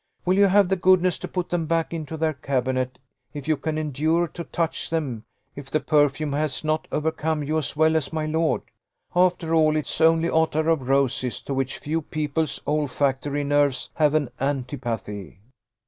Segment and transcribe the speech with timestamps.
[0.25, 2.97] "Will you have the goodness to put them back into their cabinet,
[3.35, 7.75] if you can endure to touch them, if the perfume has not overcome you as
[7.75, 8.63] well as my lord?
[9.15, 14.15] After all, it is only ottar of roses, to which few people's olfactory nerves have
[14.15, 15.37] an antipathy."